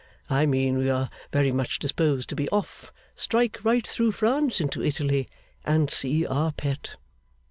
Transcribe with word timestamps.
I 0.31 0.47
mean, 0.47 0.79
we 0.79 0.89
are 0.89 1.11
very 1.31 1.51
much 1.51 1.77
disposed 1.77 2.27
to 2.29 2.35
be 2.35 2.49
off, 2.49 2.91
strike 3.15 3.59
right 3.63 3.85
through 3.87 4.13
France 4.13 4.59
into 4.59 4.83
Italy, 4.83 5.29
and 5.63 5.91
see 5.91 6.25
our 6.25 6.51
Pet. 6.53 6.95